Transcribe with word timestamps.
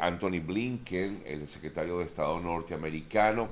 Anthony 0.00 0.40
Blinken, 0.40 1.22
el 1.26 1.48
secretario 1.48 1.98
de 1.98 2.06
Estado 2.06 2.40
norteamericano, 2.40 3.50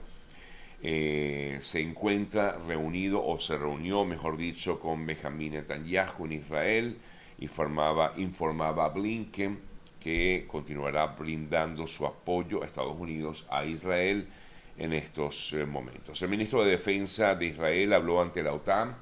eh, 0.83 1.59
se 1.61 1.81
encuentra 1.81 2.59
reunido 2.67 3.25
o 3.25 3.41
se 3.41 3.59
reunió, 3.59 4.05
mejor 4.05 4.37
dicho, 4.37 4.79
con 4.79 5.07
Benjamin 5.07 5.55
Netanyahu 5.55 6.27
en 6.27 6.33
Israel 6.33 6.99
y 7.39 7.45
informaba, 7.45 8.13
informaba 8.17 8.85
a 8.85 8.89
Blinken 8.89 9.59
que 10.01 10.47
continuará 10.47 11.07
brindando 11.07 11.87
su 11.87 12.07
apoyo 12.07 12.63
a 12.63 12.67
Estados 12.67 12.99
Unidos, 12.99 13.47
a 13.51 13.65
Israel 13.65 14.29
en 14.77 14.93
estos 14.93 15.53
eh, 15.53 15.67
momentos. 15.67 16.23
El 16.23 16.29
ministro 16.29 16.65
de 16.65 16.73
Defensa 16.73 17.35
de 17.35 17.47
Israel 17.47 17.93
habló 17.93 18.23
ante 18.23 18.43
la 18.43 18.53
OTAN 18.53 18.97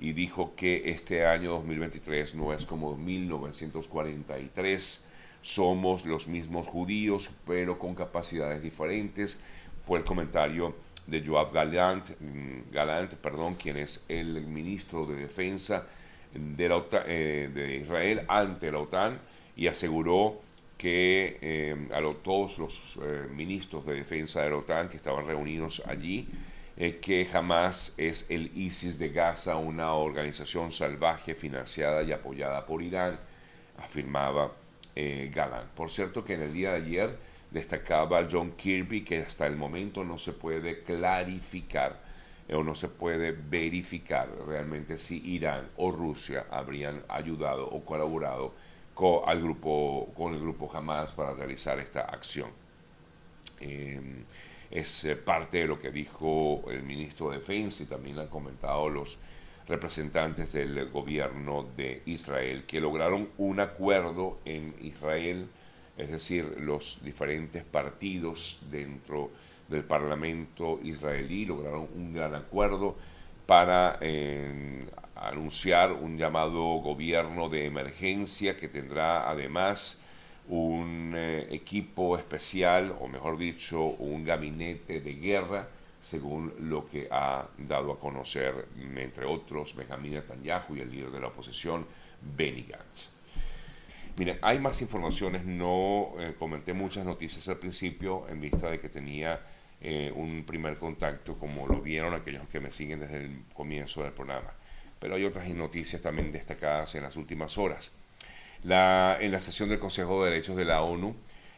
y 0.00 0.12
dijo 0.12 0.54
que 0.56 0.90
este 0.90 1.24
año 1.24 1.52
2023 1.52 2.34
no 2.34 2.52
es 2.52 2.66
como 2.66 2.96
1943, 2.96 5.12
somos 5.42 6.06
los 6.06 6.28
mismos 6.28 6.66
judíos, 6.68 7.28
pero 7.46 7.78
con 7.78 7.94
capacidades 7.94 8.62
diferentes. 8.62 9.40
Fue 9.84 9.98
el 9.98 10.04
comentario 10.04 10.74
de 11.06 11.26
Joab 11.26 11.52
Galant, 11.52 12.10
mm, 12.20 12.72
Galant 12.72 13.14
perdón, 13.14 13.56
quien 13.56 13.76
es 13.76 14.04
el 14.08 14.46
ministro 14.46 15.04
de 15.04 15.16
Defensa 15.16 15.86
de, 16.34 16.68
la 16.68 16.84
eh, 17.06 17.50
de 17.52 17.76
Israel 17.76 18.22
ante 18.28 18.70
la 18.70 18.78
OTAN 18.78 19.18
y 19.56 19.66
aseguró 19.66 20.40
que 20.78 21.38
eh, 21.40 21.88
a 21.92 22.00
todos 22.22 22.58
los 22.58 22.98
eh, 23.02 23.26
ministros 23.32 23.86
de 23.86 23.94
defensa 23.94 24.42
de 24.42 24.50
la 24.50 24.56
OTAN 24.56 24.88
que 24.88 24.96
estaban 24.96 25.26
reunidos 25.26 25.82
allí, 25.86 26.28
que 27.00 27.28
jamás 27.30 27.94
es 27.98 28.28
el 28.30 28.50
ISIS 28.56 28.98
de 28.98 29.10
Gaza, 29.10 29.56
una 29.56 29.92
organización 29.92 30.72
salvaje 30.72 31.34
financiada 31.34 32.02
y 32.02 32.10
apoyada 32.10 32.66
por 32.66 32.82
Irán, 32.82 33.20
afirmaba 33.78 34.50
Galán. 34.94 35.68
Por 35.74 35.90
cierto 35.90 36.24
que 36.24 36.34
en 36.34 36.42
el 36.42 36.52
día 36.52 36.70
de 36.70 36.76
ayer 36.76 37.16
destacaba 37.50 38.26
John 38.30 38.52
Kirby 38.52 39.04
que 39.04 39.20
hasta 39.20 39.46
el 39.46 39.56
momento 39.56 40.04
no 40.04 40.18
se 40.18 40.32
puede 40.32 40.82
clarificar 40.82 42.00
o 42.52 42.62
no 42.62 42.74
se 42.74 42.88
puede 42.88 43.32
verificar 43.32 44.28
realmente 44.46 44.98
si 44.98 45.22
Irán 45.34 45.68
o 45.76 45.90
Rusia 45.90 46.46
habrían 46.50 47.02
ayudado 47.08 47.68
o 47.68 47.84
colaborado 47.84 48.52
con, 48.94 49.22
grupo, 49.40 50.12
con 50.14 50.34
el 50.34 50.40
grupo 50.40 50.70
Hamas 50.72 51.12
para 51.12 51.34
realizar 51.34 51.78
esta 51.78 52.02
acción. 52.02 52.50
Em, 53.60 54.24
es 54.70 55.04
eh, 55.04 55.16
parte 55.16 55.58
de 55.58 55.66
lo 55.66 55.80
que 55.80 55.90
dijo 55.90 56.64
el 56.70 56.82
ministro 56.82 57.30
de 57.30 57.38
Defensa 57.38 57.82
y 57.82 57.86
también 57.86 58.18
han 58.18 58.28
comentado 58.28 58.88
los 58.88 59.18
representantes 59.68 60.52
del 60.52 60.90
gobierno 60.90 61.66
de 61.76 62.02
Israel, 62.06 62.64
que 62.66 62.80
lograron 62.80 63.28
un 63.38 63.60
acuerdo 63.60 64.38
en 64.44 64.74
Israel, 64.80 65.48
es 65.96 66.10
decir, 66.10 66.56
los 66.60 67.00
diferentes 67.02 67.62
partidos 67.64 68.60
dentro 68.70 69.30
del 69.68 69.84
Parlamento 69.84 70.80
israelí 70.82 71.44
lograron 71.44 71.88
un 71.94 72.12
gran 72.12 72.34
acuerdo 72.34 72.96
para 73.46 73.98
eh, 74.00 74.86
anunciar 75.16 75.92
un 75.92 76.16
llamado 76.16 76.62
gobierno 76.80 77.48
de 77.48 77.66
emergencia 77.66 78.56
que 78.56 78.68
tendrá 78.68 79.28
además 79.28 80.00
un 80.48 81.12
eh, 81.14 81.46
equipo 81.50 82.16
especial, 82.18 82.94
o 83.00 83.08
mejor 83.08 83.38
dicho, 83.38 83.82
un 83.82 84.24
gabinete 84.24 85.00
de 85.00 85.14
guerra, 85.14 85.68
según 86.02 86.52
lo 86.58 86.86
que 86.86 87.08
ha 87.10 87.48
dado 87.56 87.92
a 87.92 87.98
conocer, 87.98 88.68
entre 88.96 89.24
otros, 89.24 89.74
Benjamin 89.74 90.12
Netanyahu 90.12 90.76
y 90.76 90.80
el 90.80 90.90
líder 90.90 91.10
de 91.10 91.20
la 91.20 91.28
oposición, 91.28 91.86
Benny 92.20 92.64
Gantz. 92.64 93.16
Miren, 94.18 94.38
hay 94.42 94.58
más 94.58 94.82
informaciones, 94.82 95.46
no 95.46 96.12
eh, 96.18 96.34
comenté 96.38 96.74
muchas 96.74 97.06
noticias 97.06 97.48
al 97.48 97.56
principio 97.56 98.28
en 98.28 98.42
vista 98.42 98.68
de 98.68 98.78
que 98.78 98.90
tenía 98.90 99.40
eh, 99.80 100.12
un 100.14 100.44
primer 100.44 100.76
contacto, 100.76 101.38
como 101.38 101.66
lo 101.66 101.80
vieron 101.80 102.12
aquellos 102.12 102.46
que 102.48 102.60
me 102.60 102.70
siguen 102.70 103.00
desde 103.00 103.24
el 103.24 103.44
comienzo 103.54 104.02
del 104.02 104.12
programa 104.12 104.52
pero 105.02 105.16
hay 105.16 105.24
otras 105.24 105.48
noticias 105.48 106.00
también 106.00 106.30
destacadas 106.30 106.94
en 106.94 107.02
las 107.02 107.16
últimas 107.16 107.58
horas. 107.58 107.90
En 108.62 109.32
la 109.32 109.40
sesión 109.40 109.68
del 109.68 109.80
Consejo 109.80 110.22
de 110.22 110.30
Derechos 110.30 110.56
de 110.56 110.64
la 110.64 110.82
ONU, 110.82 111.16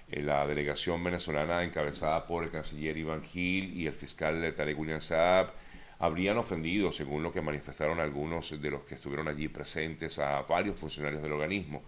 la 0.09 0.47
delegación 0.47 1.03
venezolana 1.03 1.65
encabezada 1.65 2.27
por 2.27 2.45
el 2.45 2.51
canciller 2.51 2.97
Iván 2.97 3.23
Gil 3.23 3.75
y 3.79 3.87
el 3.87 3.93
fiscal 3.93 4.55
Tarek 4.55 4.79
William 4.79 5.01
Saab 5.01 5.53
habrían 5.99 6.37
ofendido, 6.37 6.93
según 6.93 7.23
lo 7.23 7.33
que 7.33 7.41
manifestaron 7.41 8.01
algunos 8.01 8.61
de 8.61 8.71
los 8.71 8.85
que 8.85 8.97
estuvieron 8.97 9.29
allí 9.29 9.49
presentes, 9.49 10.19
a 10.19 10.43
varios 10.43 10.79
funcionarios 10.79 11.23
del 11.23 11.33
organismo. 11.33 11.83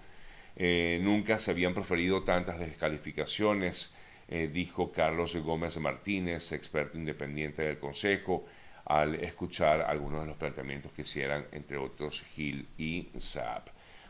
Eh, 0.56 0.98
nunca 1.02 1.38
se 1.38 1.50
habían 1.50 1.74
proferido 1.74 2.22
tantas 2.22 2.58
descalificaciones, 2.58 3.94
eh, 4.28 4.48
dijo 4.52 4.90
Carlos 4.90 5.36
Gómez 5.36 5.76
Martínez, 5.76 6.52
experto 6.52 6.96
independiente 6.96 7.62
del 7.62 7.78
Consejo, 7.78 8.46
al 8.86 9.16
escuchar 9.16 9.82
algunos 9.82 10.22
de 10.22 10.28
los 10.28 10.36
planteamientos 10.36 10.92
que 10.92 11.02
hicieran, 11.02 11.46
entre 11.52 11.76
otros, 11.76 12.22
Gil 12.22 12.68
y 12.78 13.08
Saab. 13.18 13.64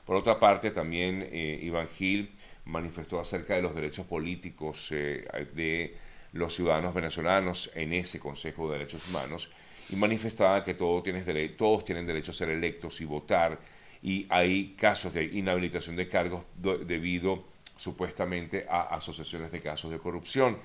Por 0.04 0.16
otra 0.16 0.38
parte, 0.38 0.70
también 0.70 1.28
eh, 1.32 1.58
Iván 1.62 1.88
Gil 1.88 2.35
manifestó 2.66 3.20
acerca 3.20 3.54
de 3.54 3.62
los 3.62 3.74
derechos 3.74 4.06
políticos 4.06 4.88
eh, 4.90 5.26
de 5.54 5.96
los 6.32 6.54
ciudadanos 6.54 6.94
venezolanos 6.94 7.70
en 7.74 7.92
ese 7.92 8.20
Consejo 8.20 8.68
de 8.68 8.78
Derechos 8.78 9.08
Humanos 9.08 9.50
y 9.88 9.96
manifestaba 9.96 10.62
que 10.64 10.74
todos 10.74 11.04
tienen 11.04 11.24
derecho 11.24 12.30
a 12.30 12.34
ser 12.34 12.50
electos 12.50 13.00
y 13.00 13.04
votar 13.04 13.58
y 14.02 14.26
hay 14.28 14.74
casos 14.78 15.14
de 15.14 15.24
inhabilitación 15.24 15.96
de 15.96 16.08
cargos 16.08 16.42
debido 16.56 17.44
supuestamente 17.76 18.66
a 18.68 18.82
asociaciones 18.82 19.50
de 19.52 19.60
casos 19.60 19.90
de 19.90 19.98
corrupción. 19.98 20.58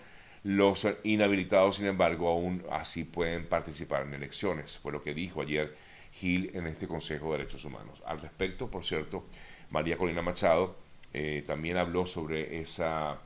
Los 0.43 0.87
inhabilitados, 1.03 1.75
sin 1.75 1.85
embargo, 1.85 2.27
aún 2.27 2.63
así 2.71 3.03
pueden 3.03 3.45
participar 3.45 4.03
en 4.03 4.15
elecciones, 4.15 4.77
fue 4.77 4.91
lo 4.91 5.03
que 5.03 5.13
dijo 5.13 5.41
ayer 5.41 5.75
Gil 6.13 6.51
en 6.55 6.67
este 6.67 6.87
Consejo 6.87 7.31
de 7.31 7.39
Derechos 7.39 7.63
Humanos. 7.63 8.01
Al 8.05 8.19
respecto, 8.19 8.69
por 8.69 8.83
cierto, 8.83 9.23
María 9.69 9.97
Colina 9.97 10.21
Machado 10.21 10.75
eh, 11.13 11.43
también 11.45 11.77
habló 11.77 12.05
sobre 12.05 12.59
esa 12.61 13.19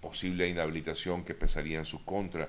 posible 0.00 0.48
inhabilitación 0.48 1.24
que 1.24 1.34
pesaría 1.34 1.78
en 1.78 1.86
su 1.86 2.04
contra 2.04 2.48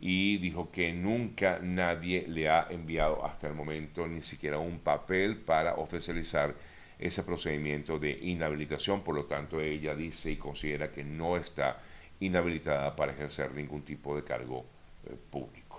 y 0.00 0.38
dijo 0.38 0.70
que 0.70 0.92
nunca 0.92 1.58
nadie 1.62 2.26
le 2.26 2.48
ha 2.48 2.66
enviado 2.70 3.24
hasta 3.24 3.48
el 3.48 3.54
momento 3.54 4.06
ni 4.06 4.22
siquiera 4.22 4.58
un 4.58 4.78
papel 4.78 5.36
para 5.36 5.74
oficializar 5.74 6.54
ese 6.98 7.22
procedimiento 7.22 7.98
de 7.98 8.12
inhabilitación. 8.22 9.02
Por 9.02 9.14
lo 9.14 9.24
tanto, 9.24 9.60
ella 9.60 9.94
dice 9.94 10.30
y 10.30 10.36
considera 10.36 10.90
que 10.90 11.04
no 11.04 11.36
está 11.36 11.80
inhabilitada 12.20 12.96
para 12.96 13.12
ejercer 13.12 13.52
ningún 13.54 13.82
tipo 13.82 14.16
de 14.16 14.24
cargo 14.24 14.64
eh, 15.06 15.16
público. 15.30 15.69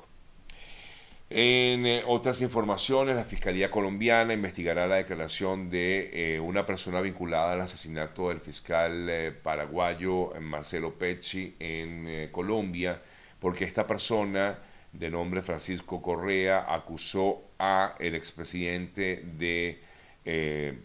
En 1.34 1.86
eh, 1.86 2.04
otras 2.06 2.42
informaciones, 2.42 3.16
la 3.16 3.24
Fiscalía 3.24 3.72
colombiana 3.72 4.34
investigará 4.34 4.86
la 4.86 4.98
declaración 4.98 5.70
de 5.70 6.36
eh, 6.36 6.40
una 6.42 6.66
persona 6.66 7.00
vinculada 7.00 7.54
al 7.54 7.62
asesinato 7.62 8.28
del 8.28 8.42
fiscal 8.42 9.38
paraguayo 9.42 10.34
Marcelo 10.42 10.94
Pecci 10.96 11.56
en 11.58 12.28
Colombia, 12.34 13.02
porque 13.40 13.64
esta 13.64 13.88
persona 13.88 14.60
de 14.92 15.10
nombre 15.10 15.42
Francisco 15.42 16.02
Correa 16.02 16.66
acusó 16.68 17.44
a 17.58 17.96
el 17.98 18.16
expresidente 18.16 19.24
de 19.38 19.80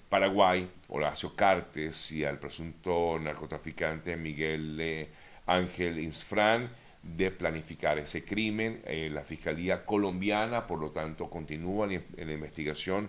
Paraguay, 0.09 0.71
Horacio 0.91 1.35
Cartes, 1.35 2.13
y 2.13 2.25
al 2.25 2.39
presunto 2.39 3.19
narcotraficante 3.19 4.17
Miguel 4.17 5.09
Ángel 5.47 5.99
Insfran 5.99 6.71
de 7.15 7.31
planificar 7.31 7.99
ese 7.99 8.25
crimen. 8.25 8.83
Eh, 8.87 9.09
la 9.13 9.23
Fiscalía 9.23 9.85
colombiana, 9.85 10.67
por 10.67 10.81
lo 10.81 10.91
tanto, 10.91 11.31
continúa 11.31 11.87
en, 11.93 12.05
la 12.17 12.33
investigación 12.33 13.09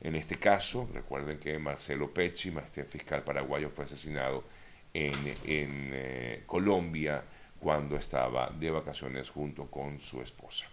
en 0.00 0.14
este 0.14 0.36
caso. 0.36 0.88
Recuerden 0.92 1.38
que 1.38 1.58
Marcelo 1.58 2.12
Pecci, 2.12 2.52
este 2.64 2.84
fiscal 2.84 3.22
paraguayo, 3.22 3.70
fue 3.70 3.84
asesinado 3.84 4.44
en, 4.92 5.14
eh, 5.44 6.42
Colombia 6.46 7.22
cuando 7.58 7.96
estaba 7.96 8.50
de 8.50 8.70
vacaciones 8.70 9.30
junto 9.30 9.66
con 9.66 9.98
su 10.00 10.20
esposa. 10.20 10.66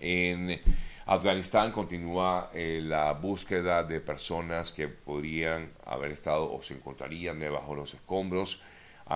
En 0.00 0.58
Afganistán 1.06 1.72
continúa 1.72 2.50
eh, 2.54 2.80
la 2.82 3.12
búsqueda 3.12 3.82
de 3.82 4.00
personas 4.00 4.72
que 4.72 4.88
podrían 4.88 5.70
haber 5.84 6.12
estado 6.12 6.52
o 6.52 6.62
se 6.62 6.74
encontrarían 6.74 7.38
debajo 7.38 7.72
de 7.72 7.76
los 7.76 7.94
escombros 7.94 8.62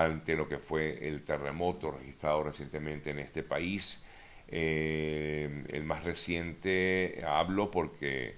ante 0.03 0.37
lo 0.37 0.49
que 0.49 0.59
fue 0.59 1.09
el 1.09 1.25
terremoto 1.25 1.91
registrado 1.91 2.43
recientemente 2.43 3.11
en 3.11 3.19
este 3.19 3.43
país. 3.43 4.05
Eh, 4.49 5.65
el 5.69 5.85
más 5.85 6.05
reciente 6.05 7.23
hablo 7.27 7.71
porque 7.71 8.37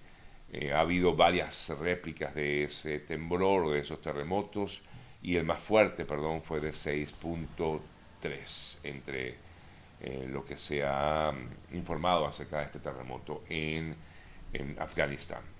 eh, 0.52 0.72
ha 0.72 0.80
habido 0.80 1.16
varias 1.16 1.76
réplicas 1.80 2.34
de 2.34 2.64
ese 2.64 3.00
temblor 3.00 3.72
de 3.72 3.80
esos 3.80 4.00
terremotos 4.00 4.82
y 5.20 5.36
el 5.36 5.44
más 5.44 5.60
fuerte, 5.60 6.04
perdón, 6.04 6.42
fue 6.42 6.60
de 6.60 6.70
6.3 6.70 8.78
entre 8.84 9.34
eh, 10.00 10.28
lo 10.30 10.44
que 10.44 10.56
se 10.56 10.84
ha 10.84 11.32
mm, 11.32 11.76
informado 11.76 12.26
acerca 12.26 12.58
de 12.58 12.64
este 12.66 12.78
terremoto 12.78 13.42
en, 13.48 13.96
en 14.52 14.76
Afganistán. 14.78 15.57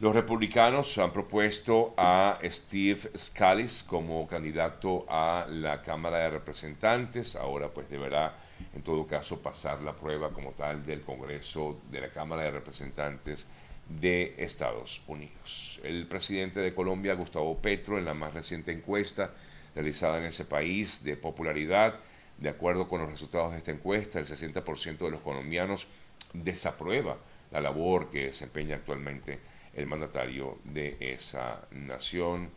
Los 0.00 0.12
republicanos 0.12 0.98
han 0.98 1.12
propuesto 1.12 1.94
a 1.96 2.40
Steve 2.42 3.16
Scalise 3.16 3.86
como 3.86 4.26
candidato 4.26 5.06
a 5.08 5.46
la 5.48 5.82
Cámara 5.82 6.18
de 6.18 6.30
Representantes. 6.30 7.36
Ahora 7.36 7.68
pues 7.68 7.88
deberá 7.88 8.36
en 8.74 8.82
todo 8.82 9.06
caso 9.06 9.40
pasar 9.40 9.82
la 9.82 9.94
prueba 9.94 10.30
como 10.30 10.50
tal 10.50 10.84
del 10.84 11.02
Congreso 11.02 11.80
de 11.92 12.00
la 12.00 12.08
Cámara 12.08 12.42
de 12.42 12.50
Representantes 12.50 13.46
de 13.88 14.34
Estados 14.36 15.00
Unidos. 15.06 15.80
El 15.84 16.08
presidente 16.08 16.58
de 16.58 16.74
Colombia, 16.74 17.14
Gustavo 17.14 17.56
Petro, 17.58 17.96
en 17.96 18.04
la 18.04 18.14
más 18.14 18.34
reciente 18.34 18.72
encuesta 18.72 19.30
realizada 19.76 20.18
en 20.18 20.24
ese 20.24 20.44
país 20.44 21.04
de 21.04 21.16
popularidad, 21.16 22.00
de 22.38 22.48
acuerdo 22.48 22.88
con 22.88 23.00
los 23.00 23.10
resultados 23.10 23.52
de 23.52 23.58
esta 23.58 23.70
encuesta, 23.70 24.18
el 24.18 24.26
60% 24.26 24.98
de 24.98 25.10
los 25.10 25.20
colombianos 25.20 25.86
desaprueba 26.32 27.16
la 27.52 27.60
labor 27.60 28.10
que 28.10 28.26
desempeña 28.26 28.74
actualmente 28.74 29.53
el 29.76 29.86
mandatario 29.86 30.58
de 30.64 30.96
esa 31.00 31.62
nación, 31.70 32.50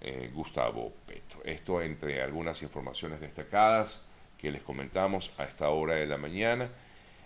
eh, 0.00 0.30
Gustavo 0.32 0.92
Petro. 1.06 1.40
Esto 1.44 1.82
entre 1.82 2.22
algunas 2.22 2.62
informaciones 2.62 3.20
destacadas 3.20 4.06
que 4.38 4.50
les 4.50 4.62
comentamos 4.62 5.32
a 5.38 5.44
esta 5.44 5.68
hora 5.68 5.94
de 5.94 6.06
la 6.06 6.16
mañana. 6.16 6.70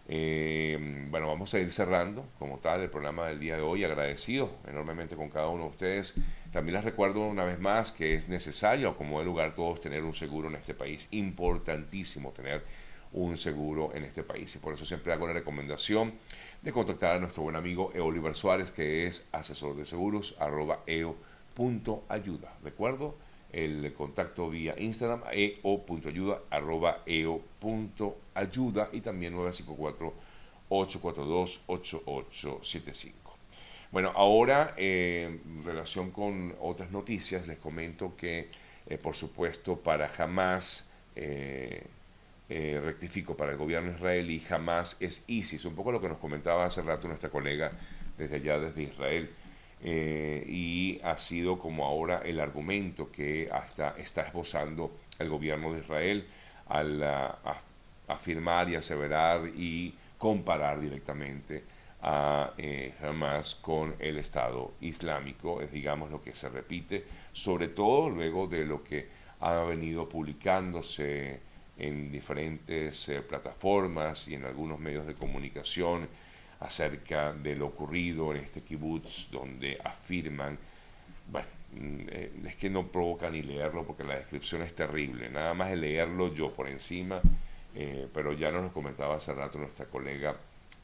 Eh, 0.07 1.07
bueno, 1.09 1.29
vamos 1.29 1.55
a 1.55 1.61
ir 1.61 1.73
cerrando 1.73 2.27
como 2.39 2.59
tal 2.59 2.83
el 2.83 2.91
programa 2.91 3.29
del 3.29 3.41
día 3.41 3.57
de 3.57 3.63
hoy, 3.63 3.85
agradecido 3.85 4.51
enormemente 4.69 5.17
con 5.17 5.31
cada 5.31 5.49
uno 5.49 5.65
de 5.65 5.71
ustedes. 5.71 6.15
También 6.53 6.75
les 6.75 6.85
recuerdo 6.85 7.21
una 7.21 7.45
vez 7.45 7.59
más 7.59 7.93
que 7.93 8.15
es 8.15 8.29
necesario, 8.29 8.97
como 8.97 9.21
de 9.21 9.25
lugar, 9.25 9.55
todos 9.55 9.81
tener 9.81 10.03
un 10.03 10.15
seguro 10.15 10.49
en 10.49 10.57
este 10.57 10.75
país. 10.75 11.09
Importantísimo 11.13 12.33
tener 12.33 12.65
un 13.15 13.39
seguro 13.39 13.93
en 13.95 14.05
este 14.05 14.23
país. 14.23 14.55
Y 14.55 14.59
por 14.59 14.75
eso 14.75 14.85
siempre 14.85 15.13
hago 15.13 15.27
la 15.27 15.33
recomendación 15.33 16.13
de 16.63 16.73
contactar 16.73 17.17
a 17.17 17.21
nuestro 17.21 17.43
buen 17.43 17.57
amigo 17.57 17.91
Oliver 17.99 18.35
Suárez, 18.35 18.71
que 18.71 19.07
es 19.07 19.27
asesor 19.33 19.77
de 19.77 19.87
seguros, 19.87 20.37
arroba 20.39 20.81
eo.ayuda. 20.87 22.53
Recuerdo 22.63 23.17
el 23.53 23.93
contacto 23.95 24.51
vía 24.51 24.75
Instagram, 24.77 25.23
eo.ayuda, 25.33 26.41
arroba 26.51 27.03
eo.ayuda 27.07 28.89
y 28.93 29.01
también 29.01 29.35
954-842-8875. 30.69 33.13
Bueno, 33.93 34.11
ahora 34.17 34.75
eh, 34.77 35.39
en 35.45 35.65
relación 35.65 36.11
con 36.11 36.57
otras 36.61 36.91
noticias, 36.91 37.47
les 37.47 37.61
comento 37.61 38.17
que, 38.17 38.49
eh, 38.89 38.99
por 38.99 39.15
supuesto, 39.15 39.77
para 39.77 40.09
jamás 40.09 40.91
eh, 41.15 41.87
eh, 42.49 42.81
rectifico, 42.85 43.37
para 43.37 43.53
el 43.53 43.59
gobierno 43.59 43.93
israelí 43.93 44.41
jamás 44.41 44.97
es 45.01 45.25
ISIS, 45.29 45.65
un 45.65 45.75
poco 45.75 45.93
lo 45.93 46.01
que 46.01 46.09
nos 46.09 46.19
comentaba 46.19 46.67
hace 46.67 46.83
rato 46.83 47.09
nuestra 47.09 47.31
colega 47.31 47.73
desde 48.19 48.37
allá, 48.37 48.59
desde 48.59 48.83
Israel, 48.83 49.31
eh, 49.83 50.45
y 50.47 51.01
ha 51.03 51.19
sido 51.19 51.59
como 51.59 51.85
ahora 51.85 52.23
el 52.25 52.41
argumento 52.41 53.11
que 53.11 53.49
hasta 53.53 53.97
está 53.99 54.23
esbozando 54.23 54.93
el 55.19 55.29
gobierno 55.29 55.73
de 55.73 55.81
Israel 55.81 56.27
al 56.69 57.03
afirmar 58.09 58.71
y 58.71 58.77
aseverar 58.77 59.47
y 59.55 59.95
comparar 60.19 60.81
directamente 60.81 61.65
a 62.03 62.53
eh, 62.59 62.95
Hamas 63.03 63.55
con 63.55 63.95
el 63.99 64.19
Estado 64.19 64.73
Islámico, 64.81 65.63
es 65.63 65.73
digamos 65.73 66.11
lo 66.11 66.23
que 66.23 66.35
se 66.35 66.51
repite, 66.51 67.05
sobre 67.33 67.69
todo 67.69 68.11
luego 68.11 68.47
de 68.47 68.67
lo 68.67 68.85
que 68.85 69.09
ha 69.41 69.55
venido 69.63 70.09
publicándose 70.09 71.41
en 71.79 72.11
diferentes 72.11 73.09
eh, 73.09 73.23
plataformas 73.23 74.29
y 74.29 74.35
en 74.35 74.45
algunos 74.45 74.79
medios 74.79 75.07
de 75.07 75.15
comunicación 75.15 76.09
acerca 76.61 77.33
de 77.33 77.57
lo 77.57 77.67
ocurrido 77.67 78.33
en 78.33 78.43
este 78.43 78.63
kibutz, 78.63 79.31
donde 79.31 79.79
afirman, 79.83 80.57
bueno, 81.31 81.49
mm, 81.73 82.01
eh, 82.09 82.33
es 82.47 82.57
que 82.57 82.71
no 82.71 82.87
provoca 82.87 83.29
ni 83.31 83.43
leerlo 83.43 83.85
porque 83.85 84.05
la 84.05 84.17
descripción 84.17 84.63
es 84.63 84.75
terrible, 84.75 85.29
nada 85.31 85.53
más 85.55 85.71
de 85.71 85.77
leerlo 85.77 86.33
yo 86.33 86.53
por 86.53 86.69
encima, 86.69 87.21
eh, 87.75 88.07
pero 88.15 88.33
ya 88.33 88.53
nos 88.53 88.63
lo 88.63 88.73
comentaba 88.73 89.17
hace 89.17 89.35
rato 89.35 89.59
nuestra 89.59 89.87
colega 89.87 90.37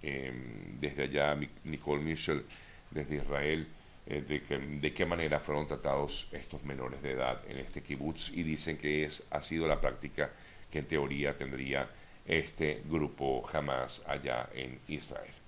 em, 0.02 0.80
desde 0.80 1.04
allá, 1.04 1.38
Nicole 1.64 2.02
Michel, 2.02 2.44
desde 2.90 3.16
Israel, 3.16 3.68
de, 4.06 4.42
que, 4.42 4.58
de 4.58 4.92
qué 4.92 5.06
manera 5.06 5.38
fueron 5.38 5.68
tratados 5.68 6.28
estos 6.32 6.64
menores 6.64 7.00
de 7.00 7.12
edad 7.12 7.42
en 7.48 7.58
este 7.58 7.80
kibutz. 7.80 8.30
Y 8.30 8.42
dicen 8.42 8.76
que 8.76 9.04
es, 9.04 9.28
ha 9.30 9.40
sido 9.40 9.68
la 9.68 9.80
práctica 9.80 10.30
que 10.70 10.78
en 10.80 10.86
teoría 10.86 11.36
tendría 11.36 11.88
este 12.24 12.82
grupo 12.88 13.42
jamás 13.42 14.04
allá 14.06 14.48
en 14.54 14.78
Israel. 14.88 15.39